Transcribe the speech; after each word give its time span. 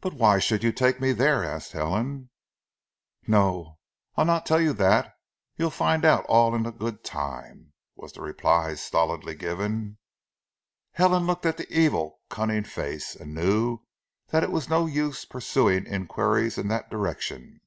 "But 0.00 0.12
why 0.12 0.38
should 0.38 0.62
you 0.62 0.70
take 0.70 1.00
me 1.00 1.10
there?" 1.10 1.42
asked 1.42 1.72
Helen. 1.72 2.30
"Non! 3.26 3.74
Ah 4.16 4.22
not 4.22 4.46
tell 4.46 4.60
you 4.60 4.72
dat! 4.72 5.16
You 5.56 5.68
fin' 5.68 6.04
out 6.04 6.24
all 6.26 6.54
in 6.54 6.62
zee 6.64 6.70
good 6.70 7.02
taime," 7.02 7.72
was 7.96 8.12
the 8.12 8.20
reply 8.20 8.74
stolidly 8.76 9.34
given. 9.34 9.98
Helen 10.92 11.26
looked 11.26 11.44
at 11.44 11.56
the 11.56 11.66
evil, 11.76 12.20
cunning 12.30 12.62
face, 12.62 13.16
and 13.16 13.34
knew 13.34 13.80
that 14.28 14.44
it 14.44 14.52
was 14.52 14.68
no 14.70 14.86
use 14.86 15.24
pursuing 15.24 15.86
inquiries 15.86 16.56
in 16.56 16.68
that 16.68 16.88
direction. 16.88 17.62